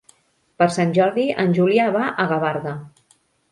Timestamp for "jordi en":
0.95-1.55